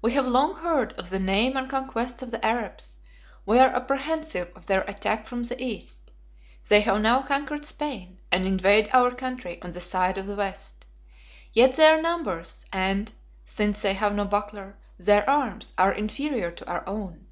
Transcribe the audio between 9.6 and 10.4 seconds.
on the side of the